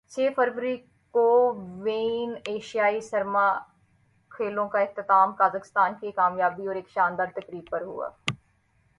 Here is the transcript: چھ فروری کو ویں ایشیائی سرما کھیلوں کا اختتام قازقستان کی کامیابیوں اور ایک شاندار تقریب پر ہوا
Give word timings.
چھ 0.09 0.27
فروری 0.35 0.75
کو 1.13 1.25
ویں 1.83 2.35
ایشیائی 2.45 3.01
سرما 3.01 3.45
کھیلوں 4.31 4.67
کا 4.69 4.79
اختتام 4.79 5.33
قازقستان 5.33 5.93
کی 6.01 6.11
کامیابیوں 6.11 6.67
اور 6.67 6.75
ایک 6.75 6.89
شاندار 6.89 7.27
تقریب 7.35 7.69
پر 7.69 7.81
ہوا 7.81 8.09